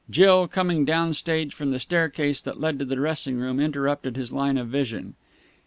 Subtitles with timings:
[0.09, 4.33] Jill, coming down stage from the staircase that led to the dressing room, interrupted his
[4.33, 5.13] line of vision.